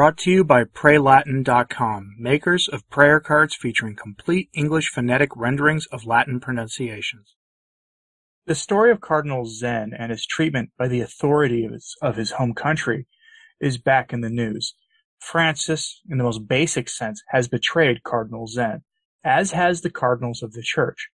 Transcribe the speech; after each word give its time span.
Brought 0.00 0.16
to 0.20 0.30
you 0.30 0.44
by 0.44 0.64
PrayLatin.com, 0.64 2.14
makers 2.18 2.68
of 2.68 2.88
prayer 2.88 3.20
cards 3.20 3.54
featuring 3.54 3.96
complete 3.96 4.48
English 4.54 4.88
phonetic 4.88 5.36
renderings 5.36 5.84
of 5.92 6.06
Latin 6.06 6.40
pronunciations. 6.40 7.34
The 8.46 8.54
story 8.54 8.90
of 8.90 9.02
Cardinal 9.02 9.44
Zen 9.44 9.92
and 9.92 10.10
his 10.10 10.24
treatment 10.24 10.70
by 10.78 10.88
the 10.88 11.02
authorities 11.02 11.96
of 12.00 12.16
his 12.16 12.30
home 12.30 12.54
country 12.54 13.08
is 13.60 13.76
back 13.76 14.14
in 14.14 14.22
the 14.22 14.30
news. 14.30 14.72
Francis, 15.18 16.00
in 16.08 16.16
the 16.16 16.24
most 16.24 16.48
basic 16.48 16.88
sense, 16.88 17.22
has 17.28 17.46
betrayed 17.46 18.02
Cardinal 18.02 18.46
Zen, 18.46 18.84
as 19.22 19.50
has 19.50 19.82
the 19.82 19.90
cardinals 19.90 20.42
of 20.42 20.54
the 20.54 20.62
church, 20.62 21.10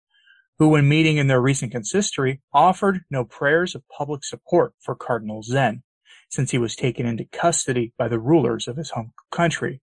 who 0.59 0.67
when 0.67 0.89
meeting 0.89 1.15
in 1.15 1.27
their 1.27 1.39
recent 1.39 1.71
consistory 1.71 2.41
offered 2.51 3.05
no 3.09 3.23
prayers 3.23 3.75
of 3.75 3.87
public 3.87 4.25
support 4.25 4.73
for 4.81 4.93
Cardinal 4.93 5.41
Zen 5.41 5.83
since 6.33 6.49
he 6.49 6.57
was 6.57 6.75
taken 6.75 7.05
into 7.05 7.25
custody 7.25 7.93
by 7.95 8.07
the 8.07 8.19
rulers 8.19 8.67
of 8.67 8.75
his 8.75 8.89
home 8.89 9.13
country. 9.31 9.81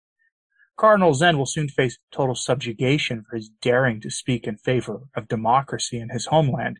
Cardinal 0.78 1.12
Zen 1.12 1.36
will 1.36 1.44
soon 1.44 1.68
face 1.68 1.98
total 2.10 2.34
subjugation 2.34 3.22
for 3.28 3.36
his 3.36 3.50
daring 3.60 4.00
to 4.00 4.10
speak 4.10 4.46
in 4.46 4.56
favor 4.56 5.02
of 5.14 5.28
democracy 5.28 5.98
in 5.98 6.08
his 6.08 6.26
homeland, 6.26 6.78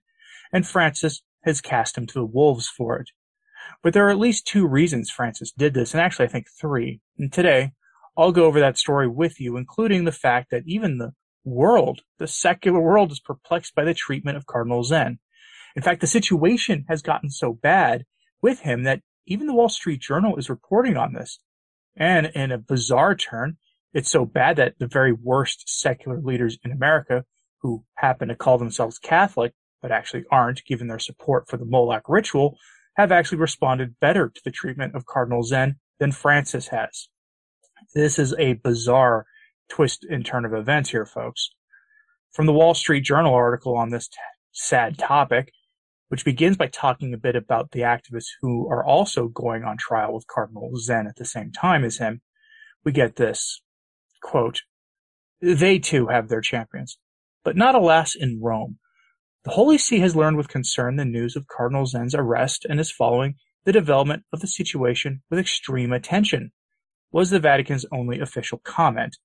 and 0.52 0.66
Francis 0.66 1.20
has 1.44 1.60
cast 1.60 1.98
him 1.98 2.06
to 2.06 2.14
the 2.14 2.24
wolves 2.24 2.66
for 2.66 2.96
it. 2.96 3.10
But 3.82 3.92
there 3.92 4.06
are 4.06 4.10
at 4.10 4.18
least 4.18 4.46
two 4.46 4.66
reasons 4.66 5.10
Francis 5.10 5.52
did 5.52 5.74
this, 5.74 5.92
and 5.92 6.00
actually 6.00 6.26
I 6.26 6.30
think 6.30 6.46
three. 6.58 7.00
And 7.18 7.30
today, 7.30 7.72
I'll 8.16 8.32
go 8.32 8.46
over 8.46 8.60
that 8.60 8.78
story 8.78 9.06
with 9.06 9.38
you, 9.38 9.58
including 9.58 10.04
the 10.04 10.12
fact 10.12 10.50
that 10.50 10.62
even 10.66 10.96
the 10.96 11.12
world, 11.44 12.00
the 12.18 12.26
secular 12.26 12.80
world, 12.80 13.12
is 13.12 13.20
perplexed 13.20 13.74
by 13.74 13.84
the 13.84 13.94
treatment 13.94 14.38
of 14.38 14.46
Cardinal 14.46 14.82
Zen. 14.82 15.18
In 15.76 15.82
fact, 15.82 16.00
the 16.00 16.06
situation 16.06 16.86
has 16.88 17.02
gotten 17.02 17.30
so 17.30 17.52
bad 17.52 18.04
with 18.40 18.60
him 18.60 18.84
that 18.84 19.02
even 19.28 19.46
the 19.46 19.54
Wall 19.54 19.68
Street 19.68 20.00
Journal 20.00 20.36
is 20.36 20.50
reporting 20.50 20.96
on 20.96 21.12
this. 21.12 21.38
And 21.96 22.26
in 22.34 22.50
a 22.50 22.58
bizarre 22.58 23.14
turn, 23.14 23.58
it's 23.92 24.10
so 24.10 24.24
bad 24.24 24.56
that 24.56 24.78
the 24.78 24.86
very 24.86 25.12
worst 25.12 25.64
secular 25.66 26.20
leaders 26.20 26.58
in 26.64 26.72
America, 26.72 27.24
who 27.60 27.84
happen 27.96 28.28
to 28.28 28.34
call 28.34 28.58
themselves 28.58 28.98
Catholic, 28.98 29.52
but 29.82 29.92
actually 29.92 30.24
aren't, 30.30 30.64
given 30.64 30.88
their 30.88 30.98
support 30.98 31.48
for 31.48 31.56
the 31.56 31.64
Moloch 31.64 32.08
ritual, 32.08 32.56
have 32.96 33.12
actually 33.12 33.38
responded 33.38 33.98
better 34.00 34.28
to 34.28 34.40
the 34.44 34.50
treatment 34.50 34.94
of 34.94 35.06
Cardinal 35.06 35.42
Zen 35.42 35.76
than 36.00 36.12
Francis 36.12 36.68
has. 36.68 37.08
This 37.94 38.18
is 38.18 38.34
a 38.38 38.54
bizarre 38.54 39.26
twist 39.68 40.04
and 40.08 40.24
turn 40.24 40.44
of 40.44 40.52
events 40.52 40.90
here, 40.90 41.06
folks. 41.06 41.50
From 42.32 42.46
the 42.46 42.52
Wall 42.52 42.74
Street 42.74 43.02
Journal 43.02 43.34
article 43.34 43.76
on 43.76 43.90
this 43.90 44.08
t- 44.08 44.16
sad 44.52 44.98
topic, 44.98 45.52
which 46.08 46.24
begins 46.24 46.56
by 46.56 46.66
talking 46.66 47.12
a 47.12 47.18
bit 47.18 47.36
about 47.36 47.70
the 47.70 47.80
activists 47.80 48.30
who 48.40 48.68
are 48.68 48.84
also 48.84 49.28
going 49.28 49.64
on 49.64 49.76
trial 49.76 50.14
with 50.14 50.26
Cardinal 50.26 50.76
Zen 50.76 51.06
at 51.06 51.16
the 51.16 51.24
same 51.24 51.52
time 51.52 51.84
as 51.84 51.98
him. 51.98 52.20
We 52.84 52.92
get 52.92 53.16
this 53.16 53.60
quote, 54.22 54.62
they 55.40 55.78
too 55.78 56.08
have 56.08 56.28
their 56.28 56.40
champions, 56.40 56.98
but 57.44 57.56
not 57.56 57.74
alas 57.74 58.14
in 58.14 58.40
Rome. 58.42 58.78
The 59.44 59.50
Holy 59.50 59.78
See 59.78 60.00
has 60.00 60.16
learned 60.16 60.36
with 60.36 60.48
concern 60.48 60.96
the 60.96 61.04
news 61.04 61.36
of 61.36 61.46
Cardinal 61.46 61.86
Zen's 61.86 62.14
arrest 62.14 62.66
and 62.68 62.80
is 62.80 62.90
following 62.90 63.36
the 63.64 63.72
development 63.72 64.24
of 64.32 64.40
the 64.40 64.46
situation 64.46 65.22
with 65.30 65.38
extreme 65.38 65.92
attention, 65.92 66.52
was 67.12 67.30
the 67.30 67.38
Vatican's 67.38 67.86
only 67.92 68.18
official 68.18 68.58
comment. 68.58 69.16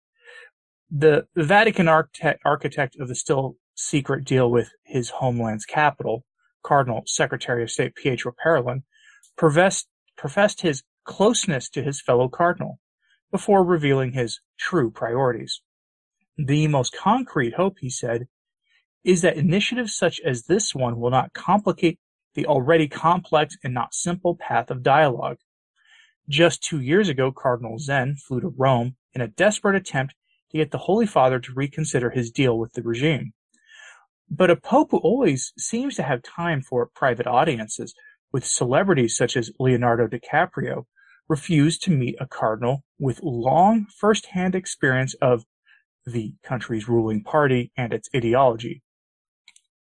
The 0.92 1.26
Vatican 1.36 1.88
architect 1.88 2.96
of 3.00 3.08
the 3.08 3.16
still 3.16 3.56
secret 3.76 4.26
deal 4.26 4.52
with 4.52 4.70
his 4.86 5.10
homeland's 5.10 5.66
capital 5.66 6.24
Cardinal 6.64 7.04
Secretary 7.06 7.64
of 7.64 7.72
State 7.72 7.96
Pietro 7.96 8.34
Parolin, 8.44 8.84
professed, 9.38 9.88
professed 10.18 10.62
his 10.62 10.84
closeness 11.04 11.70
to 11.70 11.84
his 11.84 12.02
fellow 12.02 12.30
cardinal 12.30 12.80
before 13.32 13.64
revealing 13.64 14.14
his 14.14 14.40
true 14.58 14.90
priorities. 14.90 15.62
The 16.38 16.68
most 16.68 16.96
concrete 16.96 17.56
hope, 17.56 17.78
he 17.80 17.90
said, 17.90 18.28
is 19.04 19.22
that 19.22 19.38
initiatives 19.38 19.96
such 19.96 20.22
as 20.22 20.44
this 20.44 20.74
one 20.74 21.00
will 21.00 21.12
not 21.12 21.34
complicate 21.34 22.00
the 22.36 22.46
already 22.46 22.88
complex 22.88 23.58
and 23.64 23.74
not 23.74 23.94
simple 23.94 24.36
path 24.36 24.72
of 24.72 24.82
dialogue. 24.82 25.38
Just 26.30 26.64
two 26.64 26.80
years 26.80 27.10
ago, 27.10 27.32
Cardinal 27.32 27.78
Zen 27.78 28.16
flew 28.16 28.40
to 28.40 28.48
Rome 28.48 28.96
in 29.14 29.22
a 29.22 29.28
desperate 29.28 29.76
attempt 29.76 30.16
to 30.52 30.58
get 30.58 30.72
the 30.72 30.78
Holy 30.78 31.06
Father 31.06 31.40
to 31.40 31.54
reconsider 31.54 32.10
his 32.10 32.32
deal 32.32 32.58
with 32.58 32.74
the 32.74 32.82
regime. 32.82 33.34
But 34.36 34.50
a 34.50 34.56
pope 34.56 34.90
who 34.90 34.98
always 34.98 35.54
seems 35.60 35.96
to 35.96 36.02
have 36.04 36.24
time 36.24 36.64
for 36.64 36.90
private 36.96 37.28
audiences 37.28 37.94
with 38.32 38.44
celebrities 38.44 39.16
such 39.16 39.38
as 39.38 39.52
Leonardo 39.60 40.08
DiCaprio 40.08 40.86
refused 41.30 41.84
to 41.84 41.92
meet 41.92 42.16
a 42.20 42.26
cardinal 42.26 42.84
with 42.98 43.22
long 43.22 43.86
first-hand 43.96 44.56
experience 44.56 45.14
of 45.22 45.46
the 46.08 46.34
country's 46.44 46.90
ruling 46.90 47.24
party 47.24 47.72
and 47.78 47.94
its 47.94 48.10
ideology. 48.16 48.82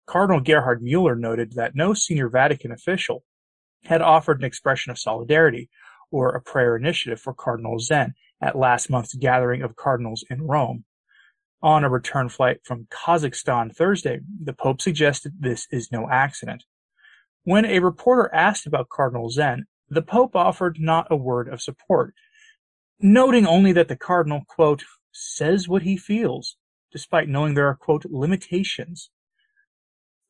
Cardinal 0.05 0.39
Gerhard 0.39 0.83
Mueller 0.83 1.15
noted 1.15 1.53
that 1.53 1.75
no 1.75 1.95
senior 1.95 2.29
Vatican 2.29 2.71
official 2.71 3.23
had 3.85 4.03
offered 4.03 4.37
an 4.37 4.45
expression 4.45 4.91
of 4.91 4.99
solidarity 4.99 5.67
or 6.11 6.29
a 6.29 6.41
prayer 6.43 6.75
initiative 6.75 7.19
for 7.19 7.33
Cardinal 7.33 7.79
Zen 7.79 8.13
at 8.39 8.55
last 8.55 8.87
month's 8.87 9.15
gathering 9.15 9.63
of 9.63 9.75
cardinals 9.75 10.23
in 10.29 10.43
Rome. 10.43 10.85
On 11.61 11.83
a 11.83 11.89
return 11.89 12.29
flight 12.29 12.59
from 12.63 12.87
Kazakhstan 12.91 13.75
Thursday, 13.75 14.19
the 14.43 14.53
Pope 14.53 14.79
suggested 14.79 15.33
this 15.39 15.67
is 15.71 15.91
no 15.91 16.07
accident. 16.09 16.63
When 17.43 17.65
a 17.65 17.79
reporter 17.79 18.33
asked 18.33 18.67
about 18.67 18.89
Cardinal 18.89 19.29
Zen, 19.29 19.65
the 19.89 20.03
Pope 20.03 20.35
offered 20.35 20.79
not 20.79 21.07
a 21.09 21.15
word 21.15 21.47
of 21.47 21.61
support, 21.61 22.13
noting 22.99 23.47
only 23.47 23.71
that 23.71 23.87
the 23.87 23.95
Cardinal, 23.95 24.43
quote, 24.47 24.83
says 25.11 25.67
what 25.67 25.81
he 25.81 25.97
feels, 25.97 26.57
despite 26.91 27.27
knowing 27.27 27.55
there 27.55 27.67
are, 27.67 27.75
quote, 27.75 28.05
limitations. 28.05 29.09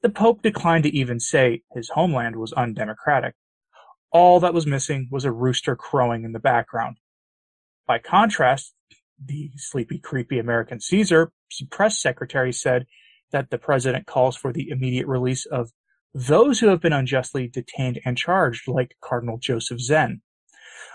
The 0.02 0.10
Pope 0.10 0.42
declined 0.42 0.84
to 0.84 0.96
even 0.96 1.20
say 1.20 1.64
his 1.74 1.90
homeland 1.90 2.38
was 2.38 2.54
undemocratic. 2.54 3.36
All 4.12 4.40
that 4.40 4.54
was 4.54 4.66
missing 4.66 5.10
was 5.12 5.26
a 5.26 5.32
rooster 5.32 5.76
crowing 5.76 6.24
in 6.24 6.32
the 6.32 6.40
background. 6.40 6.98
By 7.86 8.00
contrast, 8.00 8.74
the 9.24 9.52
sleepy, 9.56 10.00
creepy 10.00 10.40
American 10.40 10.80
Caesar 10.80 11.32
press 11.70 11.98
secretary 12.02 12.54
said 12.54 12.86
that 13.32 13.50
the 13.50 13.58
president 13.58 14.06
calls 14.06 14.36
for 14.36 14.54
the 14.54 14.70
immediate 14.70 15.08
release 15.08 15.46
of 15.46 15.72
those 16.14 16.60
who 16.60 16.68
have 16.68 16.82
been 16.82 16.94
unjustly 16.94 17.48
detained 17.48 18.00
and 18.06 18.18
charged, 18.18 18.68
like 18.68 18.96
Cardinal 19.02 19.38
Joseph 19.38 19.80
Zen. 19.80 20.22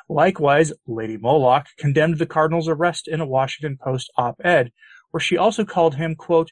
Likewise, 0.09 0.73
Lady 0.87 1.17
Moloch 1.17 1.67
condemned 1.79 2.19
the 2.19 2.27
cardinal's 2.27 2.69
arrest 2.69 3.09
in 3.09 3.21
a 3.21 3.27
Washington 3.27 3.79
Post 3.81 4.11
op-ed, 4.17 4.73
where 5.11 5.21
she 5.21 5.37
also 5.37 5.65
called 5.65 5.95
him, 5.95 6.15
quote, 6.17 6.51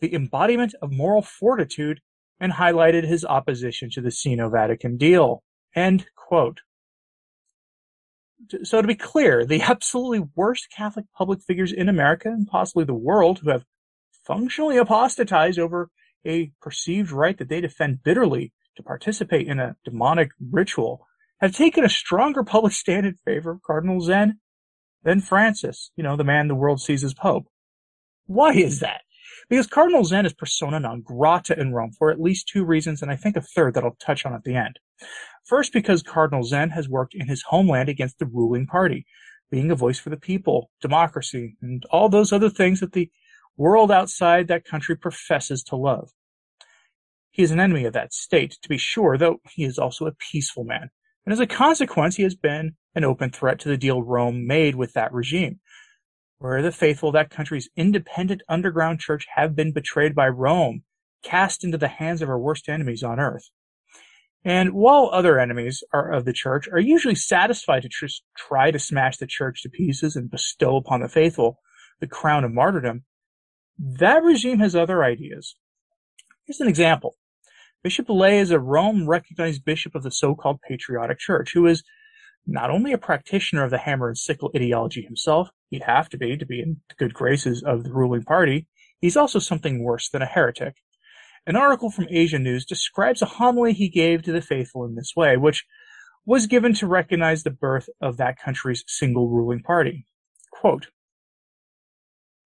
the 0.00 0.14
embodiment 0.14 0.74
of 0.82 0.92
moral 0.92 1.22
fortitude 1.22 2.00
and 2.38 2.52
highlighted 2.52 3.04
his 3.04 3.24
opposition 3.24 3.90
to 3.90 4.00
the 4.00 4.10
Sino-Vatican 4.10 4.98
deal, 4.98 5.42
end 5.74 6.06
quote 6.14 6.60
so 8.62 8.82
to 8.82 8.88
be 8.88 8.94
clear, 8.94 9.44
the 9.44 9.62
absolutely 9.62 10.28
worst 10.34 10.68
Catholic 10.74 11.06
public 11.16 11.40
figures 11.42 11.72
in 11.72 11.88
America 11.88 12.28
and 12.28 12.46
possibly 12.46 12.84
the 12.84 12.94
world 12.94 13.40
who 13.40 13.50
have 13.50 13.64
functionally 14.26 14.76
apostatized 14.76 15.58
over 15.58 15.90
a 16.26 16.52
perceived 16.60 17.12
right 17.12 17.38
that 17.38 17.48
they 17.48 17.60
defend 17.60 18.02
bitterly 18.02 18.52
to 18.76 18.82
participate 18.82 19.46
in 19.46 19.58
a 19.58 19.76
demonic 19.84 20.30
ritual 20.50 21.06
have 21.40 21.52
taken 21.52 21.84
a 21.84 21.88
stronger 21.88 22.42
public 22.42 22.72
stand 22.72 23.06
in 23.06 23.14
favor 23.24 23.50
of 23.50 23.62
Cardinal 23.62 24.00
Zen 24.00 24.38
than 25.02 25.20
Francis, 25.20 25.90
you 25.96 26.02
know, 26.02 26.16
the 26.16 26.24
man 26.24 26.48
the 26.48 26.54
world 26.54 26.80
sees 26.80 27.04
as 27.04 27.14
Pope. 27.14 27.46
Why 28.26 28.52
is 28.52 28.80
that? 28.80 29.02
Because 29.48 29.66
Cardinal 29.66 30.04
Zen 30.04 30.26
is 30.26 30.32
persona 30.32 30.80
non 30.80 31.02
grata 31.02 31.58
in 31.58 31.72
Rome 31.72 31.92
for 31.92 32.10
at 32.10 32.20
least 32.20 32.48
two 32.48 32.64
reasons, 32.64 33.00
and 33.00 33.10
I 33.10 33.16
think 33.16 33.36
a 33.36 33.40
third 33.40 33.74
that 33.74 33.84
I'll 33.84 33.96
touch 34.00 34.26
on 34.26 34.34
at 34.34 34.42
the 34.42 34.56
end. 34.56 34.78
First, 35.44 35.72
because 35.72 36.02
Cardinal 36.02 36.42
Zen 36.42 36.70
has 36.70 36.88
worked 36.88 37.14
in 37.14 37.28
his 37.28 37.44
homeland 37.48 37.88
against 37.88 38.18
the 38.18 38.26
ruling 38.26 38.66
party, 38.66 39.06
being 39.50 39.70
a 39.70 39.76
voice 39.76 40.00
for 40.00 40.10
the 40.10 40.16
people, 40.16 40.70
democracy, 40.80 41.56
and 41.62 41.84
all 41.90 42.08
those 42.08 42.32
other 42.32 42.50
things 42.50 42.80
that 42.80 42.92
the 42.92 43.10
world 43.56 43.92
outside 43.92 44.48
that 44.48 44.64
country 44.64 44.96
professes 44.96 45.62
to 45.62 45.76
love. 45.76 46.10
He 47.30 47.42
is 47.42 47.50
an 47.50 47.60
enemy 47.60 47.84
of 47.84 47.92
that 47.92 48.12
state, 48.12 48.56
to 48.62 48.68
be 48.68 48.78
sure, 48.78 49.16
though 49.16 49.40
he 49.50 49.64
is 49.64 49.78
also 49.78 50.06
a 50.06 50.12
peaceful 50.12 50.64
man. 50.64 50.90
And 51.24 51.32
as 51.32 51.40
a 51.40 51.46
consequence, 51.46 52.16
he 52.16 52.22
has 52.22 52.34
been 52.34 52.74
an 52.94 53.04
open 53.04 53.30
threat 53.30 53.58
to 53.60 53.68
the 53.68 53.76
deal 53.76 54.02
Rome 54.02 54.46
made 54.46 54.74
with 54.74 54.94
that 54.94 55.12
regime, 55.12 55.60
where 56.38 56.62
the 56.62 56.72
faithful 56.72 57.10
of 57.10 57.14
that 57.14 57.30
country's 57.30 57.68
independent 57.76 58.42
underground 58.48 59.00
church 59.00 59.26
have 59.34 59.56
been 59.56 59.72
betrayed 59.72 60.14
by 60.14 60.28
Rome, 60.28 60.82
cast 61.22 61.64
into 61.64 61.78
the 61.78 61.88
hands 61.88 62.22
of 62.22 62.28
our 62.28 62.38
worst 62.38 62.68
enemies 62.68 63.02
on 63.02 63.18
earth. 63.18 63.50
And 64.44 64.74
while 64.74 65.10
other 65.12 65.40
enemies 65.40 65.82
are 65.92 66.12
of 66.12 66.24
the 66.24 66.32
church 66.32 66.68
are 66.68 66.78
usually 66.78 67.16
satisfied 67.16 67.82
to 67.82 67.88
tr- 67.88 68.06
try 68.36 68.70
to 68.70 68.78
smash 68.78 69.16
the 69.16 69.26
church 69.26 69.62
to 69.62 69.68
pieces 69.68 70.14
and 70.14 70.30
bestow 70.30 70.76
upon 70.76 71.00
the 71.00 71.08
faithful 71.08 71.58
the 71.98 72.06
crown 72.06 72.44
of 72.44 72.52
martyrdom, 72.52 73.04
that 73.78 74.22
regime 74.22 74.58
has 74.60 74.76
other 74.76 75.02
ideas. 75.02 75.56
Here's 76.44 76.60
an 76.60 76.68
example. 76.68 77.16
Bishop 77.82 78.08
Lei 78.08 78.38
is 78.38 78.50
a 78.50 78.60
Rome 78.60 79.08
recognized 79.08 79.64
bishop 79.64 79.94
of 79.94 80.02
the 80.02 80.10
so-called 80.10 80.60
patriotic 80.66 81.18
church 81.18 81.52
who 81.52 81.66
is 81.66 81.82
not 82.46 82.70
only 82.70 82.92
a 82.92 82.98
practitioner 82.98 83.64
of 83.64 83.70
the 83.70 83.78
hammer 83.78 84.08
and 84.08 84.18
sickle 84.18 84.52
ideology 84.54 85.02
himself, 85.02 85.48
he'd 85.70 85.82
have 85.82 86.08
to 86.10 86.18
be 86.18 86.36
to 86.36 86.46
be 86.46 86.60
in 86.60 86.80
the 86.88 86.94
good 86.96 87.14
graces 87.14 87.62
of 87.62 87.84
the 87.84 87.92
ruling 87.92 88.22
party, 88.22 88.66
he's 89.00 89.16
also 89.16 89.38
something 89.38 89.82
worse 89.82 90.08
than 90.08 90.22
a 90.22 90.26
heretic. 90.26 90.74
An 91.46 91.56
article 91.56 91.90
from 91.90 92.08
Asia 92.10 92.38
News 92.38 92.64
describes 92.64 93.22
a 93.22 93.26
homily 93.26 93.72
he 93.72 93.88
gave 93.88 94.22
to 94.22 94.32
the 94.32 94.42
faithful 94.42 94.84
in 94.84 94.96
this 94.96 95.12
way, 95.16 95.36
which 95.36 95.64
was 96.24 96.48
given 96.48 96.74
to 96.74 96.88
recognize 96.88 97.44
the 97.44 97.50
birth 97.50 97.88
of 98.00 98.16
that 98.16 98.36
country's 98.38 98.82
single 98.88 99.28
ruling 99.28 99.62
party. 99.62 100.06
Quote, 100.50 100.88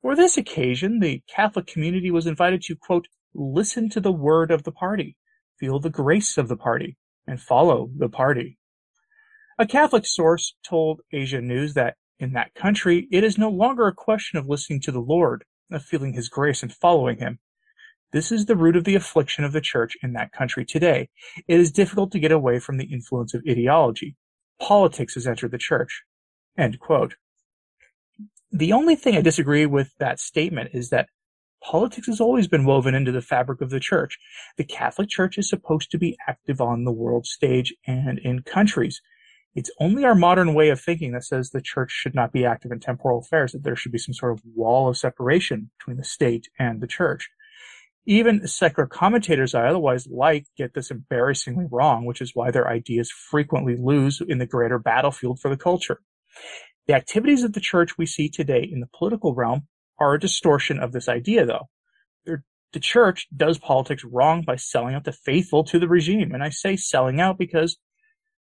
For 0.03 0.15
this 0.15 0.37
occasion, 0.37 1.01
the 1.01 1.23
Catholic 1.35 1.67
community 1.67 2.11
was 2.11 2.27
invited 2.27 2.63
to, 2.63 2.77
quote, 2.77 3.09
listen 3.35 3.89
to 3.91 4.01
the 4.01 4.13
word 4.13 4.51
of 4.51 4.65
the 4.65 4.73
party, 4.73 5.17
feel 5.59 5.79
the 5.79 5.89
grace 5.89 6.37
of 6.37 6.49
the 6.49 6.57
party, 6.57 6.99
and 7.27 7.41
follow 7.41 7.91
the 7.97 8.09
party. 8.09 8.59
A 9.59 9.67
Catholic 9.67 10.05
source 10.05 10.55
told 10.63 11.01
Asia 11.13 11.41
News 11.41 11.75
that 11.75 11.97
in 12.21 12.35
that 12.35 12.55
country, 12.55 13.09
it 13.11 13.25
is 13.25 13.39
no 13.39 13.49
longer 13.49 13.87
a 13.87 13.95
question 13.95 14.39
of 14.39 14.49
listening 14.49 14.81
to 14.83 14.93
the 14.93 15.01
Lord, 15.01 15.45
of 15.73 15.83
feeling 15.83 16.13
his 16.13 16.29
grace 16.29 16.63
and 16.63 16.73
following 16.73 17.19
him. 17.19 17.41
This 18.13 18.31
is 18.31 18.47
the 18.47 18.57
root 18.57 18.77
of 18.77 18.85
the 18.85 18.95
affliction 18.97 19.45
of 19.45 19.53
the 19.53 19.61
church 19.61 19.97
in 20.03 20.13
that 20.13 20.33
country 20.33 20.65
today. 20.65 21.09
It 21.49 21.59
is 21.59 21.73
difficult 21.73 22.13
to 22.13 22.19
get 22.19 22.33
away 22.33 22.59
from 22.59 22.77
the 22.77 22.93
influence 22.93 23.35
of 23.35 23.43
ideology. 23.49 24.17
Politics 24.61 25.15
has 25.15 25.27
entered 25.27 25.53
the 25.53 25.59
church. 25.59 26.03
The 28.53 28.73
only 28.73 28.97
thing 28.97 29.17
I 29.17 29.21
disagree 29.21 29.65
with 29.65 29.93
that 29.99 30.19
statement 30.19 30.71
is 30.75 30.91
that 30.91 31.09
politics 31.63 32.09
has 32.09 32.21
always 32.21 32.49
been 32.49 32.65
woven 32.65 32.95
into 32.95 33.13
the 33.13 33.23
fabric 33.23 33.61
of 33.61 33.71
the 33.71 33.81
church. 33.81 34.19
The 34.57 34.65
Catholic 34.65 35.09
Church 35.09 35.39
is 35.39 35.49
supposed 35.49 35.91
to 35.93 35.99
be 35.99 36.19
active 36.27 36.61
on 36.61 36.85
the 36.85 36.93
world 36.93 37.27
stage 37.27 37.73
and 37.87 38.19
in 38.19 38.43
countries. 38.43 39.01
It's 39.55 39.71
only 39.81 40.05
our 40.05 40.15
modern 40.15 40.55
way 40.55 40.69
of 40.69 40.81
thinking 40.81 41.13
that 41.13 41.25
says 41.25 41.51
the 41.51 41.61
church 41.61 41.91
should 41.91 42.15
not 42.15 42.33
be 42.33 42.45
active 42.45 42.71
in 42.71 42.79
temporal 42.79 43.19
affairs, 43.19 43.53
that 43.53 43.65
there 43.65 43.75
should 43.75 43.93
be 43.93 43.99
some 43.99 44.15
sort 44.15 44.33
of 44.33 44.43
wall 44.55 44.89
of 44.89 44.97
separation 44.97 45.71
between 45.79 45.97
the 45.97 46.05
state 46.05 46.49
and 46.59 46.81
the 46.81 46.87
church. 46.87 47.29
Even 48.07 48.47
secular 48.47 48.87
commentators 48.87 49.55
I 49.55 49.67
otherwise 49.67 50.07
like 50.07 50.47
get 50.57 50.75
this 50.75 50.91
embarrassingly 50.91 51.67
wrong, 51.71 52.07
which 52.07 52.21
is 52.21 52.35
why 52.35 52.51
their 52.51 52.69
ideas 52.69 53.11
frequently 53.11 53.77
lose 53.77 54.21
in 54.21 54.39
the 54.39 54.47
greater 54.47 54.79
battlefield 54.79 55.41
for 55.41 55.49
the 55.49 55.57
culture. 55.57 56.01
The 56.87 56.95
activities 56.95 57.43
of 57.45 57.53
the 57.53 57.61
church 57.61 57.99
we 57.99 58.07
see 58.07 58.29
today 58.29 58.69
in 58.71 58.81
the 58.81 58.89
political 58.97 59.35
realm 59.35 59.67
are 59.99 60.15
a 60.15 60.21
distortion 60.21 60.79
of 60.79 60.93
this 60.93 61.09
idea, 61.09 61.45
though. 61.45 61.69
The 62.73 62.81
church 62.81 63.27
does 63.37 63.59
politics 63.59 64.05
wrong 64.05 64.43
by 64.43 64.55
selling 64.55 64.95
out 64.95 65.03
the 65.03 65.13
faithful 65.13 65.65
to 65.65 65.79
the 65.81 65.89
regime. 65.89 66.33
And 66.33 66.43
I 66.43 66.51
say 66.51 66.77
selling 66.77 67.21
out 67.21 67.37
because 67.37 67.77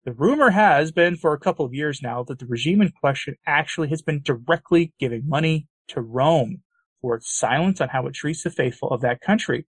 the 0.09 0.15
rumor 0.15 0.49
has 0.49 0.91
been 0.91 1.17
for 1.17 1.35
a 1.35 1.39
couple 1.39 1.67
of 1.67 1.75
years 1.75 2.01
now 2.03 2.23
that 2.23 2.39
the 2.39 2.47
regime 2.47 2.81
in 2.81 2.91
question 2.99 3.37
actually 3.47 3.91
has 3.91 4.01
been 4.01 4.23
directly 4.23 4.95
giving 4.99 5.29
money 5.29 5.69
to 5.89 6.01
Rome 6.01 6.63
for 7.03 7.17
its 7.17 7.31
silence 7.31 7.79
on 7.83 7.91
how 7.91 8.07
it 8.07 8.15
treats 8.15 8.43
the 8.43 8.49
faithful 8.49 8.89
of 8.89 9.03
that 9.03 9.21
country. 9.21 9.67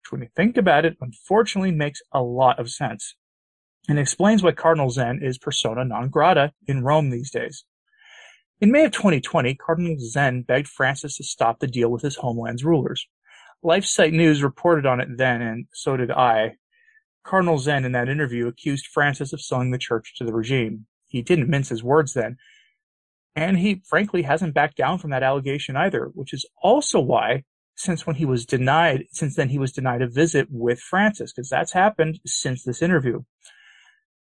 Which, 0.00 0.12
when 0.12 0.22
you 0.22 0.28
think 0.34 0.56
about 0.56 0.86
it, 0.86 0.96
unfortunately 0.98 1.72
makes 1.72 2.00
a 2.10 2.22
lot 2.22 2.58
of 2.58 2.70
sense 2.70 3.16
and 3.86 3.98
explains 3.98 4.42
why 4.42 4.52
Cardinal 4.52 4.88
Zen 4.88 5.20
is 5.22 5.36
persona 5.36 5.84
non 5.84 6.08
grata 6.08 6.54
in 6.66 6.82
Rome 6.82 7.10
these 7.10 7.30
days. 7.30 7.66
In 8.62 8.72
May 8.72 8.86
of 8.86 8.92
2020, 8.92 9.56
Cardinal 9.56 9.96
Zen 9.98 10.40
begged 10.40 10.68
Francis 10.68 11.18
to 11.18 11.22
stop 11.22 11.58
the 11.58 11.66
deal 11.66 11.90
with 11.90 12.00
his 12.00 12.16
homeland's 12.16 12.64
rulers. 12.64 13.06
LifeSite 13.62 14.14
News 14.14 14.42
reported 14.42 14.86
on 14.86 15.00
it 15.00 15.08
then, 15.18 15.42
and 15.42 15.66
so 15.74 15.98
did 15.98 16.10
I, 16.10 16.52
Cardinal 17.24 17.58
Zen 17.58 17.84
in 17.84 17.92
that 17.92 18.08
interview 18.08 18.46
accused 18.46 18.86
Francis 18.86 19.32
of 19.32 19.40
selling 19.40 19.70
the 19.70 19.78
church 19.78 20.14
to 20.16 20.24
the 20.24 20.34
regime. 20.34 20.86
He 21.08 21.22
didn't 21.22 21.48
mince 21.48 21.70
his 21.70 21.82
words 21.82 22.12
then. 22.12 22.36
And 23.34 23.58
he 23.58 23.82
frankly 23.88 24.22
hasn't 24.22 24.54
backed 24.54 24.76
down 24.76 24.98
from 24.98 25.10
that 25.10 25.22
allegation 25.22 25.76
either, 25.76 26.10
which 26.14 26.32
is 26.32 26.46
also 26.62 27.00
why, 27.00 27.42
since 27.74 28.06
when 28.06 28.16
he 28.16 28.24
was 28.24 28.46
denied, 28.46 29.06
since 29.10 29.34
then 29.34 29.48
he 29.48 29.58
was 29.58 29.72
denied 29.72 30.02
a 30.02 30.08
visit 30.08 30.48
with 30.50 30.78
Francis, 30.78 31.32
because 31.32 31.48
that's 31.48 31.72
happened 31.72 32.20
since 32.24 32.62
this 32.62 32.82
interview. 32.82 33.22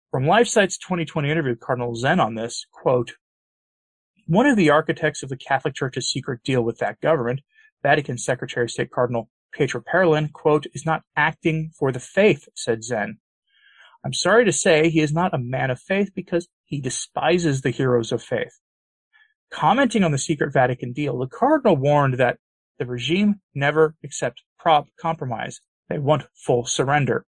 From 0.09 0.23
LifeSite's 0.23 0.77
2020 0.77 1.29
interview, 1.29 1.55
Cardinal 1.55 1.95
Zen 1.95 2.19
on 2.19 2.35
this, 2.35 2.65
quote, 2.71 3.13
one 4.25 4.47
of 4.47 4.55
the 4.55 4.69
architects 4.69 5.21
of 5.21 5.29
the 5.29 5.37
Catholic 5.37 5.75
Church's 5.75 6.09
secret 6.09 6.41
deal 6.43 6.61
with 6.61 6.77
that 6.77 7.01
government, 7.01 7.41
Vatican 7.83 8.17
Secretary 8.17 8.65
of 8.65 8.71
State 8.71 8.91
Cardinal 8.91 9.29
Pietro 9.53 9.81
Parolin, 9.81 10.31
quote, 10.31 10.65
is 10.73 10.85
not 10.85 11.03
acting 11.15 11.71
for 11.77 11.91
the 11.91 11.99
faith, 11.99 12.47
said 12.55 12.83
Zen. 12.83 13.19
I'm 14.03 14.13
sorry 14.13 14.45
to 14.45 14.51
say 14.51 14.89
he 14.89 14.99
is 14.99 15.13
not 15.13 15.33
a 15.33 15.37
man 15.37 15.69
of 15.71 15.79
faith 15.79 16.11
because 16.13 16.47
he 16.65 16.81
despises 16.81 17.61
the 17.61 17.69
heroes 17.69 18.11
of 18.11 18.21
faith. 18.21 18.59
Commenting 19.51 20.03
on 20.03 20.11
the 20.11 20.17
secret 20.17 20.51
Vatican 20.51 20.91
deal, 20.91 21.17
the 21.19 21.27
cardinal 21.27 21.77
warned 21.77 22.15
that 22.15 22.39
the 22.79 22.85
regime 22.85 23.39
never 23.53 23.95
accept 24.03 24.43
prop 24.57 24.87
compromise. 24.99 25.61
They 25.89 25.99
want 25.99 26.23
full 26.33 26.65
surrender. 26.65 27.25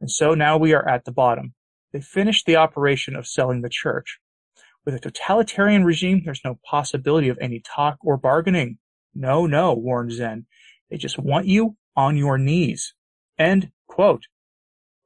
And 0.00 0.10
so 0.10 0.34
now 0.34 0.56
we 0.56 0.72
are 0.72 0.88
at 0.88 1.04
the 1.04 1.12
bottom. 1.12 1.54
They 1.92 2.00
finished 2.00 2.46
the 2.46 2.56
operation 2.56 3.16
of 3.16 3.26
selling 3.26 3.60
the 3.60 3.68
church. 3.68 4.18
With 4.84 4.94
a 4.94 5.00
totalitarian 5.00 5.84
regime, 5.84 6.22
there's 6.24 6.44
no 6.44 6.58
possibility 6.64 7.28
of 7.28 7.38
any 7.40 7.60
talk 7.60 7.98
or 8.02 8.16
bargaining. 8.16 8.78
No, 9.14 9.46
no, 9.46 9.74
warned 9.74 10.12
Zen. 10.12 10.46
They 10.92 10.98
just 10.98 11.18
want 11.18 11.46
you 11.46 11.76
on 11.96 12.18
your 12.18 12.36
knees. 12.36 12.92
End 13.38 13.70
quote. 13.88 14.26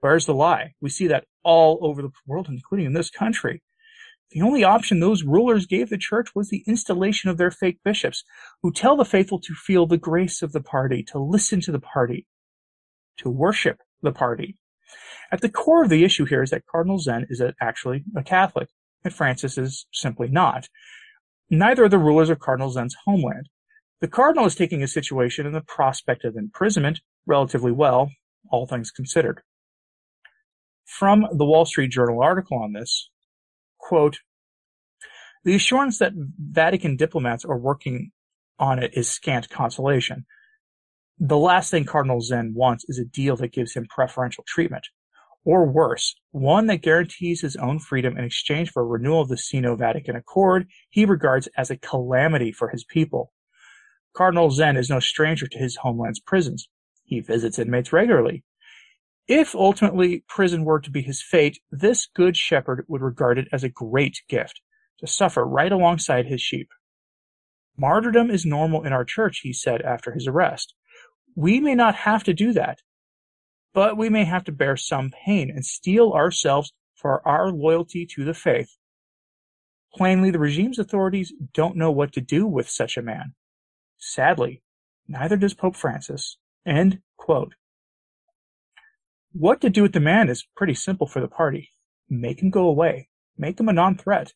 Where's 0.01 0.27
the 0.27 0.35
lie? 0.35 0.75
We 0.81 0.91
see 0.91 1.07
that 1.07 1.27
all 1.45 1.79
over 1.81 2.03
the 2.03 2.11
world, 2.27 2.49
including 2.49 2.87
in 2.87 2.93
this 2.93 3.09
country. 3.09 3.63
The 4.33 4.43
only 4.43 4.65
option 4.65 4.99
those 4.99 5.23
rulers 5.23 5.65
gave 5.65 5.89
the 5.89 5.97
church 5.97 6.35
was 6.35 6.49
the 6.49 6.65
installation 6.67 7.31
of 7.31 7.39
their 7.39 7.53
fake 7.53 7.79
bishops, 7.85 8.25
who 8.63 8.73
tell 8.73 8.97
the 8.97 9.05
faithful 9.05 9.39
to 9.39 9.55
feel 9.55 9.87
the 9.87 9.97
grace 9.97 10.43
of 10.43 10.51
the 10.51 10.61
party, 10.61 11.05
to 11.05 11.21
listen 11.21 11.61
to 11.61 11.71
the 11.71 11.79
party, 11.79 12.27
to 13.19 13.31
worship 13.31 13.79
the 14.03 14.11
party. 14.11 14.57
At 15.31 15.41
the 15.41 15.49
core 15.49 15.85
of 15.85 15.89
the 15.89 16.03
issue 16.03 16.25
here 16.25 16.43
is 16.43 16.51
that 16.51 16.67
Cardinal 16.67 16.99
Zen 16.99 17.29
is 17.31 17.41
actually 17.61 18.03
a 18.17 18.25
Catholic, 18.25 18.71
and 19.05 19.15
Francis 19.15 19.57
is 19.57 19.87
simply 19.93 20.27
not. 20.27 20.69
Neither 21.49 21.85
are 21.85 21.89
the 21.89 21.97
rulers 21.97 22.29
of 22.29 22.41
Cardinal 22.41 22.71
Zen's 22.71 22.97
homeland. 23.05 23.49
The 24.07 24.13
cardinal 24.13 24.47
is 24.47 24.55
taking 24.55 24.85
a 24.85 24.87
situation 24.87 25.47
and 25.47 25.55
the 25.57 25.63
prospect 25.63 26.25
of 26.25 26.37
imprisonment 26.37 27.01
relatively 27.27 27.73
well, 27.73 28.13
all 28.53 28.65
things 28.65 28.93
considered. 28.93 29.43
From 30.85 31.27
the 31.33 31.45
Wall 31.45 31.65
Street 31.65 31.91
Journal 31.91 32.23
article 32.23 32.57
on 32.57 32.73
this, 32.73 33.11
quote, 33.79 34.19
the 35.43 35.57
assurance 35.57 35.99
that 35.99 36.13
Vatican 36.15 36.95
diplomats 36.95 37.45
are 37.45 37.59
working 37.59 38.13
on 38.61 38.79
it 38.81 38.93
is 38.95 39.09
scant 39.09 39.51
consolation. 39.51 40.25
The 41.19 41.37
last 41.37 41.73
thing 41.73 41.85
Cardinal 41.85 42.21
Zen 42.21 42.53
wants 42.55 42.85
is 42.87 43.01
a 43.01 43.05
deal 43.05 43.35
that 43.39 43.53
gives 43.53 43.75
him 43.75 43.89
preferential 43.91 44.45
treatment. 44.47 44.87
Or 45.45 45.67
worse, 45.67 46.15
one 46.31 46.69
that 46.69 46.83
guarantees 46.83 47.41
his 47.41 47.57
own 47.57 47.81
freedom 47.81 48.17
in 48.17 48.23
exchange 48.23 48.71
for 48.71 48.83
a 48.83 48.87
renewal 48.87 49.23
of 49.23 49.29
the 49.31 49.37
Sino-Vatican 49.37 50.15
Accord 50.15 50.69
he 50.91 51.05
regards 51.05 51.49
as 51.59 51.73
a 51.73 51.77
calamity 51.77 52.53
for 52.53 52.69
his 52.69 52.85
people. 52.85 53.33
Cardinal 54.17 54.51
Zen 54.51 54.79
is 54.79 54.89
no 54.89 54.99
stranger 54.99 55.47
to 55.47 55.59
his 55.59 55.77
homeland's 55.77 56.21
prisons. 56.21 56.69
He 57.05 57.21
visits 57.21 57.59
inmates 57.59 57.93
regularly. 57.93 58.45
If 59.29 59.55
ultimately 59.55 60.25
prison 60.27 60.65
were 60.65 60.81
to 60.81 60.91
be 60.91 61.03
his 61.03 61.21
fate, 61.21 61.61
this 61.71 62.07
good 62.07 62.37
shepherd 62.37 62.87
would 62.89 63.03
regard 63.03 63.39
it 63.39 63.49
as 63.53 63.63
a 63.63 63.69
great 63.69 64.23
gift 64.27 64.63
to 65.01 65.07
suffer 65.07 65.45
right 65.45 65.71
alongside 65.71 66.27
his 66.27 66.41
sheep. 66.41 66.71
Martyrdom 67.77 68.31
is 68.31 68.47
normal 68.47 68.85
in 68.85 68.93
our 68.93 69.05
church, 69.05 69.41
he 69.43 69.53
said 69.53 69.83
after 69.83 70.13
his 70.13 70.27
arrest. 70.27 70.75
We 71.35 71.61
may 71.61 71.75
not 71.75 71.95
have 71.95 72.25
to 72.25 72.33
do 72.33 72.55
that, 72.55 72.79
but 73.75 73.99
we 73.99 74.09
may 74.09 74.25
have 74.25 74.45
to 74.45 74.53
bear 74.53 74.79
some 74.79 75.11
pain 75.11 75.51
and 75.51 75.63
steel 75.63 76.13
ourselves 76.13 76.73
for 76.95 77.27
our 77.29 77.51
loyalty 77.51 78.07
to 78.15 78.25
the 78.25 78.33
faith. 78.33 78.79
Plainly, 79.93 80.31
the 80.31 80.39
regime's 80.39 80.79
authorities 80.79 81.35
don't 81.53 81.77
know 81.77 81.91
what 81.91 82.13
to 82.13 82.23
do 82.23 82.47
with 82.47 82.71
such 82.71 82.97
a 82.97 83.03
man. 83.03 83.35
Sadly, 84.09 84.63
neither 85.09 85.37
does 85.37 85.53
Pope 85.53 85.75
Francis. 85.75 86.39
End 86.65 87.01
quote. 87.17 87.55
What 89.33 89.61
to 89.63 89.69
do 89.69 89.83
with 89.83 89.93
the 89.93 90.01
man 90.01 90.29
is 90.29 90.47
pretty 90.57 90.75
simple 90.75 91.09
for 91.09 91.21
the 91.21 91.29
party. 91.29 91.71
Make 92.09 92.41
him 92.41 92.51
go 92.51 92.69
away. 92.69 93.09
Make 93.37 93.59
him 93.59 93.69
a 93.69 93.73
non-threat. 93.73 94.33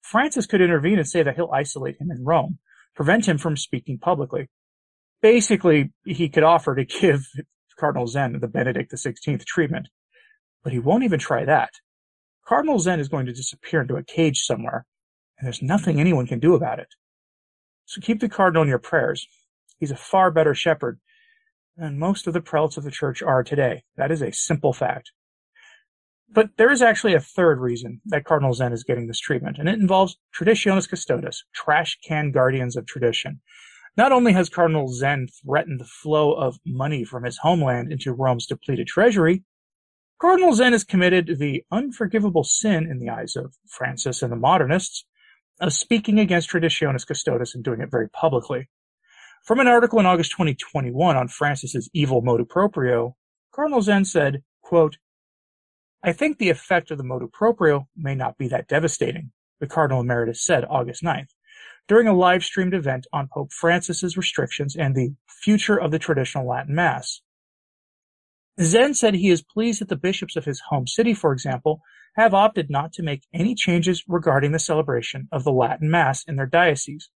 Francis 0.00 0.46
could 0.46 0.60
intervene 0.60 0.98
and 0.98 1.08
say 1.08 1.24
that 1.24 1.34
he'll 1.34 1.50
isolate 1.52 2.00
him 2.00 2.10
in 2.10 2.24
Rome, 2.24 2.58
prevent 2.94 3.26
him 3.26 3.36
from 3.36 3.56
speaking 3.56 3.98
publicly. 3.98 4.48
Basically, 5.20 5.92
he 6.04 6.28
could 6.28 6.44
offer 6.44 6.76
to 6.76 6.84
give 6.84 7.26
Cardinal 7.78 8.06
Zen 8.06 8.38
the 8.40 8.46
Benedict 8.46 8.92
XVI 8.92 9.44
treatment, 9.44 9.88
but 10.62 10.72
he 10.72 10.78
won't 10.78 11.04
even 11.04 11.18
try 11.18 11.44
that. 11.44 11.70
Cardinal 12.46 12.78
Zen 12.78 13.00
is 13.00 13.08
going 13.08 13.26
to 13.26 13.32
disappear 13.32 13.80
into 13.80 13.96
a 13.96 14.04
cage 14.04 14.42
somewhere, 14.42 14.86
and 15.38 15.46
there's 15.46 15.62
nothing 15.62 15.98
anyone 15.98 16.26
can 16.26 16.38
do 16.38 16.54
about 16.54 16.78
it. 16.78 16.94
So 17.86 18.00
keep 18.00 18.20
the 18.20 18.28
cardinal 18.28 18.62
in 18.62 18.68
your 18.68 18.78
prayers. 18.78 19.26
He's 19.78 19.90
a 19.90 19.96
far 19.96 20.30
better 20.30 20.54
shepherd 20.54 21.00
than 21.76 21.98
most 21.98 22.26
of 22.26 22.32
the 22.32 22.40
prelates 22.40 22.76
of 22.76 22.84
the 22.84 22.90
church 22.90 23.22
are 23.22 23.42
today. 23.42 23.84
That 23.96 24.10
is 24.10 24.22
a 24.22 24.32
simple 24.32 24.72
fact. 24.72 25.10
But 26.30 26.50
there 26.56 26.70
is 26.70 26.82
actually 26.82 27.14
a 27.14 27.20
third 27.20 27.60
reason 27.60 28.00
that 28.06 28.24
Cardinal 28.24 28.54
Zen 28.54 28.72
is 28.72 28.82
getting 28.82 29.06
this 29.06 29.20
treatment, 29.20 29.58
and 29.58 29.68
it 29.68 29.78
involves 29.78 30.16
Traditionis 30.36 30.88
Custodes, 30.88 31.44
trash 31.54 31.98
can 32.06 32.32
guardians 32.32 32.76
of 32.76 32.86
tradition. 32.86 33.40
Not 33.96 34.10
only 34.10 34.32
has 34.32 34.48
Cardinal 34.48 34.88
Zen 34.88 35.28
threatened 35.28 35.78
the 35.80 35.84
flow 35.84 36.32
of 36.32 36.58
money 36.66 37.04
from 37.04 37.22
his 37.22 37.38
homeland 37.38 37.92
into 37.92 38.12
Rome's 38.12 38.46
depleted 38.46 38.88
treasury, 38.88 39.44
Cardinal 40.20 40.54
Zen 40.54 40.72
has 40.72 40.82
committed 40.82 41.38
the 41.38 41.62
unforgivable 41.70 42.44
sin 42.44 42.90
in 42.90 42.98
the 42.98 43.10
eyes 43.10 43.36
of 43.36 43.54
Francis 43.68 44.22
and 44.22 44.32
the 44.32 44.36
modernists 44.36 45.04
of 45.60 45.72
speaking 45.72 46.18
against 46.18 46.50
Traditionis 46.50 47.06
Custodes 47.06 47.54
and 47.54 47.62
doing 47.62 47.80
it 47.80 47.90
very 47.90 48.08
publicly. 48.08 48.68
From 49.44 49.60
an 49.60 49.68
article 49.68 50.00
in 50.00 50.06
August 50.06 50.32
2021 50.32 51.16
on 51.16 51.28
Francis's 51.28 51.90
evil 51.92 52.22
motu 52.22 52.44
proprio, 52.44 53.16
Cardinal 53.52 53.82
Zen 53.82 54.04
said, 54.04 54.42
quote, 54.62 54.96
I 56.02 56.12
think 56.12 56.38
the 56.38 56.50
effect 56.50 56.90
of 56.90 56.98
the 56.98 57.04
motu 57.04 57.28
proprio 57.28 57.88
may 57.96 58.14
not 58.14 58.36
be 58.36 58.48
that 58.48 58.68
devastating, 58.68 59.32
the 59.60 59.66
Cardinal 59.66 60.00
Emeritus 60.00 60.44
said 60.44 60.64
August 60.68 61.02
9th, 61.02 61.28
during 61.88 62.08
a 62.08 62.14
live 62.14 62.42
streamed 62.42 62.74
event 62.74 63.06
on 63.12 63.28
Pope 63.32 63.52
Francis's 63.52 64.16
restrictions 64.16 64.76
and 64.76 64.94
the 64.94 65.14
future 65.26 65.78
of 65.78 65.90
the 65.90 65.98
traditional 65.98 66.48
Latin 66.48 66.74
Mass. 66.74 67.20
Zen 68.60 68.94
said 68.94 69.14
he 69.14 69.30
is 69.30 69.42
pleased 69.42 69.80
that 69.80 69.88
the 69.88 69.96
bishops 69.96 70.36
of 70.36 70.44
his 70.44 70.60
home 70.68 70.86
city, 70.86 71.12
for 71.12 71.32
example, 71.32 71.80
have 72.16 72.34
opted 72.34 72.70
not 72.70 72.92
to 72.92 73.02
make 73.02 73.26
any 73.32 73.54
changes 73.54 74.04
regarding 74.06 74.52
the 74.52 74.58
celebration 74.58 75.28
of 75.32 75.42
the 75.42 75.52
Latin 75.52 75.90
Mass 75.90 76.24
in 76.24 76.36
their 76.36 76.46
diocese, 76.46 77.10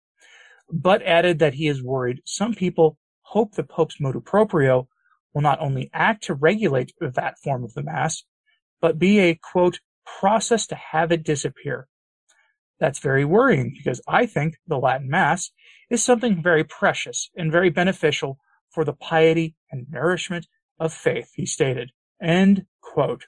but 0.73 1.03
added 1.03 1.39
that 1.39 1.55
he 1.55 1.69
is 1.69 1.83
worried 1.83 2.21
some 2.25 2.55
people 2.55 2.99
hope 3.23 3.55
the 3.55 3.63
Pope's 3.63 4.01
motu 4.01 4.21
proprio 4.21 4.89
will 5.33 5.43
not 5.43 5.61
only 5.61 5.91
act 5.93 6.25
to 6.25 6.35
regulate 6.35 6.93
that 7.01 7.39
form 7.39 7.63
of 7.63 7.75
the 7.75 7.83
Mass, 7.83 8.25
but 8.81 8.99
be 8.99 9.21
a, 9.21 9.35
quote, 9.35 9.79
process 10.05 10.67
to 10.67 10.75
have 10.75 11.13
it 11.13 11.23
disappear. 11.23 11.87
That's 12.81 12.99
very 12.99 13.25
worrying 13.25 13.75
because 13.77 14.01
I 14.09 14.27
think 14.27 14.57
the 14.67 14.79
Latin 14.79 15.11
Mass 15.11 15.51
is 15.91 16.03
something 16.03 16.43
very 16.43 16.65
precious 16.65 17.31
and 17.37 17.53
very 17.53 17.71
beneficial 17.71 18.39
for 18.71 18.85
the 18.85 18.93
piety 18.93 19.55
and 19.71 19.87
nourishment 19.91 20.47
of 20.79 20.93
faith, 20.93 21.31
he 21.35 21.47
stated. 21.47 21.91
End 22.23 22.67
quote. 22.81 23.25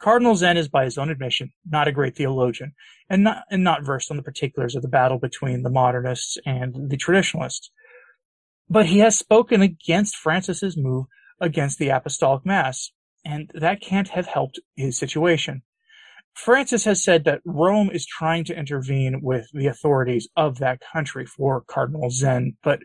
Cardinal 0.00 0.34
Zen 0.34 0.56
is, 0.56 0.68
by 0.68 0.84
his 0.84 0.98
own 0.98 1.10
admission, 1.10 1.52
not 1.64 1.86
a 1.86 1.92
great 1.92 2.16
theologian 2.16 2.74
and 3.08 3.22
not, 3.22 3.44
and 3.50 3.62
not 3.62 3.84
versed 3.84 4.10
on 4.10 4.16
the 4.16 4.22
particulars 4.22 4.74
of 4.74 4.82
the 4.82 4.88
battle 4.88 5.18
between 5.18 5.62
the 5.62 5.70
modernists 5.70 6.38
and 6.44 6.90
the 6.90 6.96
traditionalists. 6.96 7.70
But 8.68 8.86
he 8.86 8.98
has 8.98 9.16
spoken 9.16 9.62
against 9.62 10.16
Francis's 10.16 10.76
move 10.76 11.06
against 11.40 11.78
the 11.78 11.90
apostolic 11.90 12.44
mass, 12.44 12.90
and 13.24 13.50
that 13.54 13.80
can't 13.80 14.08
have 14.08 14.26
helped 14.26 14.58
his 14.74 14.98
situation. 14.98 15.62
Francis 16.34 16.84
has 16.84 17.04
said 17.04 17.24
that 17.24 17.42
Rome 17.44 17.90
is 17.90 18.06
trying 18.06 18.44
to 18.44 18.58
intervene 18.58 19.20
with 19.22 19.48
the 19.52 19.66
authorities 19.66 20.28
of 20.36 20.58
that 20.58 20.80
country 20.80 21.26
for 21.26 21.60
Cardinal 21.60 22.10
Zen, 22.10 22.56
but 22.64 22.80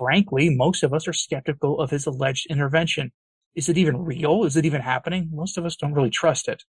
frankly, 0.00 0.48
most 0.48 0.82
of 0.82 0.94
us 0.94 1.06
are 1.06 1.12
skeptical 1.12 1.78
of 1.78 1.90
his 1.90 2.06
alleged 2.06 2.46
intervention. 2.48 3.12
Is 3.54 3.68
it 3.68 3.76
even 3.76 3.98
real? 3.98 4.44
Is 4.44 4.56
it 4.56 4.64
even 4.64 4.80
happening? 4.80 5.28
Most 5.30 5.58
of 5.58 5.66
us 5.66 5.76
don't 5.76 5.92
really 5.92 6.08
trust 6.08 6.48
it. 6.48 6.62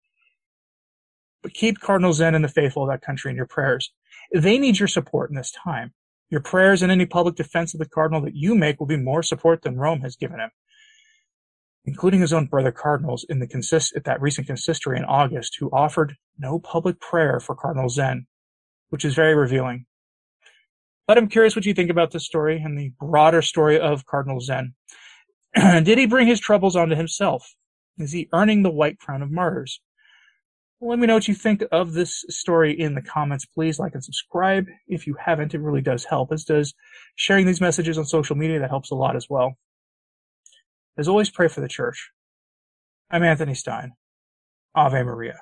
But 1.43 1.53
keep 1.53 1.79
Cardinal 1.79 2.12
Zen 2.12 2.33
and 2.33 2.43
the 2.43 2.50
faithful 2.50 2.83
of 2.83 2.89
that 2.89 3.05
country 3.05 3.29
in 3.29 3.38
your 3.38 3.45
prayers. 3.45 3.91
They 4.33 4.57
need 4.57 4.79
your 4.79 4.88
support 4.88 5.29
in 5.29 5.36
this 5.36 5.51
time. 5.51 5.93
Your 6.31 6.41
prayers 6.41 6.81
and 6.81 6.91
any 6.91 7.05
public 7.05 7.36
defense 7.36 7.74
of 7.75 7.79
the 7.79 7.88
cardinal 7.88 8.21
that 8.21 8.36
you 8.36 8.55
make 8.55 8.79
will 8.79 8.88
be 8.88 8.98
more 8.98 9.21
support 9.21 9.62
than 9.62 9.77
Rome 9.77 10.01
has 10.01 10.15
given 10.15 10.39
him, 10.39 10.50
including 11.86 12.21
his 12.21 12.33
own 12.33 12.48
brother 12.48 12.71
cardinals 12.71 13.25
in 13.29 13.39
the 13.39 13.48
consist 13.48 13.95
at 13.95 14.05
that 14.05 14.21
recent 14.21 14.48
consistory 14.48 14.98
in 14.98 15.05
August, 15.05 15.57
who 15.59 15.69
offered 15.71 16.15
no 16.38 16.57
public 16.59 17.00
prayer 17.00 17.39
for 17.39 17.55
Cardinal 17.55 17.89
Zen, 17.89 18.25
which 18.89 19.05
is 19.05 19.13
very 19.13 19.36
revealing. 19.36 19.86
But 21.10 21.18
I'm 21.18 21.28
curious 21.28 21.56
what 21.56 21.66
you 21.66 21.74
think 21.74 21.89
about 21.89 22.12
this 22.12 22.24
story 22.24 22.62
and 22.63 22.78
the 22.78 22.92
broader 23.00 23.42
story 23.42 23.80
of 23.80 24.06
Cardinal 24.06 24.39
Zen. 24.42 24.75
Did 25.56 25.98
he 25.98 26.06
bring 26.06 26.28
his 26.28 26.39
troubles 26.39 26.75
onto 26.75 26.94
himself? 26.94 27.56
Is 27.98 28.12
he 28.12 28.30
earning 28.32 28.62
the 28.62 28.70
white 28.70 29.00
crown 29.00 29.24
of 29.24 29.32
martyrs? 29.32 29.82
Well, 30.80 30.92
let 30.92 31.00
me 31.00 31.08
know 31.08 31.16
what 31.16 31.28
you 31.28 31.34
think 31.34 31.63
of 31.72 31.94
this 31.94 32.24
story 32.30 32.80
in 32.80 32.94
the 32.94 33.01
comments. 33.01 33.48
Please 33.48 33.80
like 33.80 33.96
and 33.96 34.04
subscribe 34.04 34.68
if 34.88 35.08
you 35.08 35.16
haven't. 35.20 35.56
It 35.56 35.62
really 35.62 35.82
does 35.82 36.06
help, 36.06 36.32
as 36.32 36.44
does 36.44 36.75
sharing 37.16 37.48
these 37.48 37.60
messages 37.60 37.98
on 37.98 38.06
social 38.06 38.36
media. 38.36 38.60
That 38.60 38.70
helps 38.70 38.92
a 38.92 38.96
lot 38.96 39.16
as 39.16 39.25
well. 39.28 39.58
As 40.96 41.08
always, 41.08 41.32
pray 41.32 41.48
for 41.48 41.62
the 41.62 41.68
church. 41.68 42.12
I'm 43.10 43.24
Anthony 43.24 43.56
Stine. 43.56 43.94
Ave 44.75 45.01
Maria. 45.01 45.39